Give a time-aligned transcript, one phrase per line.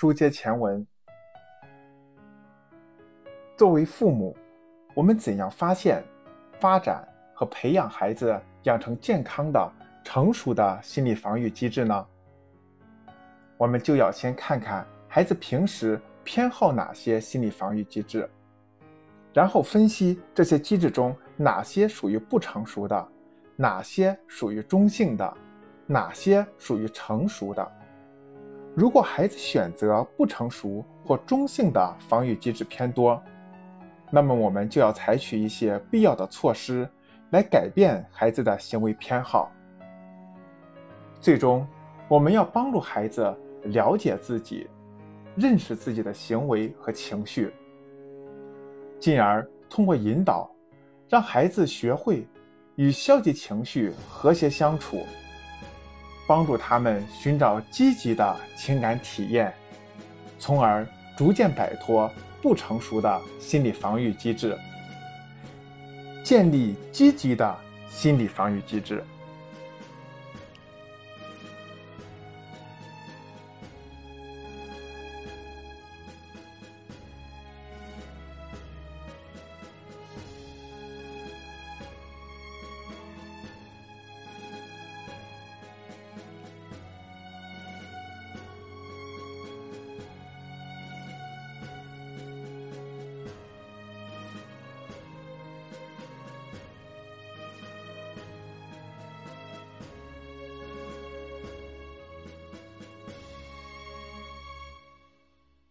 [0.00, 0.86] 书接前文，
[3.54, 4.34] 作为父母，
[4.94, 6.02] 我们怎样发现、
[6.58, 9.70] 发展和培养孩子养成健康的、
[10.02, 12.06] 成熟的心理防御机制呢？
[13.58, 18.26] 我们就要先看看孩子平时偏好哪些心理防御机制，
[19.34, 23.08] 然后分析这些机制中哪些属于不成熟的，
[23.54, 25.36] 哪些属于中性的，
[25.86, 27.72] 哪些属于成熟的。
[28.74, 33.20] 如果孩子选择不成熟或中性的防御机制偏多，
[34.10, 36.88] 那么我们就要采取一些必要的措施
[37.30, 39.50] 来改变孩子的行为偏好。
[41.20, 41.66] 最终，
[42.08, 44.68] 我们要帮助孩子了解自己，
[45.36, 47.52] 认识自己的行为和情绪，
[48.98, 50.50] 进而通过引导，
[51.08, 52.26] 让孩子学会
[52.76, 55.04] 与消极情绪和谐相处。
[56.30, 59.52] 帮助他们寻找积极的情感体验，
[60.38, 62.08] 从而逐渐摆脱
[62.40, 64.56] 不成熟的心理防御机制，
[66.22, 69.02] 建立积极的心理防御机制。